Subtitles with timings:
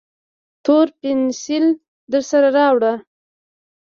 [0.63, 1.65] تور پینسیل
[2.11, 2.93] درسره راوړه